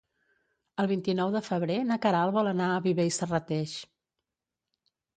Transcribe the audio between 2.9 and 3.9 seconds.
i Serrateix.